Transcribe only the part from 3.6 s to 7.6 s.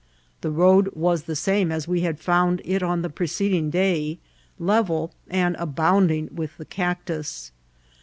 day, level, and abounding with the cac tus.